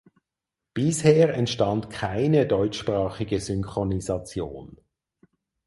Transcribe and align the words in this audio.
Bisher 0.73 1.35
entstand 1.35 1.91
keine 1.91 2.47
deutschsprachige 2.47 3.39
Synchronisation. 3.39 4.77